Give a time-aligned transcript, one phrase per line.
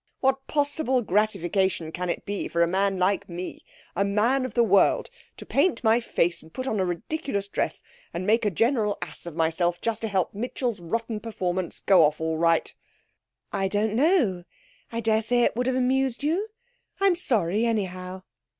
[0.19, 3.63] What possible gratification can it be for a man like me
[3.95, 7.83] a man of the world to paint my face and put on a ridiculous dress
[8.11, 12.03] and make a general ass of myself, just to help Mitchell's rotten performance to go
[12.03, 12.73] off all right!'
[13.53, 14.43] 'I don't know.
[14.91, 16.47] I daresay it would have amused you.
[16.99, 18.23] I'm sorry, anyhow.'